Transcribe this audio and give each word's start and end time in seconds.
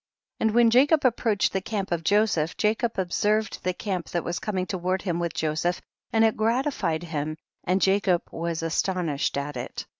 12. 0.39 0.47
And 0.49 0.55
when 0.55 0.69
Jacob 0.71 1.05
approached 1.05 1.53
the 1.53 1.61
camp 1.61 1.91
of 1.91 2.03
Joseph, 2.03 2.57
Jacob 2.57 2.97
observed 2.97 3.59
the 3.61 3.71
camp 3.71 4.09
that 4.09 4.23
was 4.23 4.39
coming 4.39 4.65
toward 4.65 5.03
him 5.03 5.19
with 5.19 5.35
Joseph, 5.35 5.79
and 6.11 6.25
it 6.25 6.35
gratified 6.35 7.03
him 7.03 7.37
and 7.65 7.79
Jacob 7.79 8.23
was 8.31 8.63
astonished 8.63 9.37
at 9.37 9.55
it. 9.55 9.85